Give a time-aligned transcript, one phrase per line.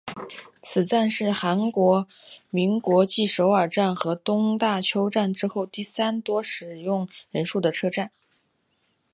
[0.63, 1.59] 此站是大韩
[2.51, 8.09] 民国继首尔站和东大邱站之后第三多使用人数的车站。